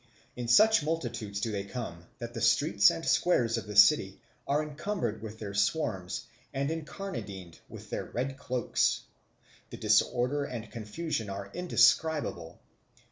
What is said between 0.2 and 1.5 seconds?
In such multitudes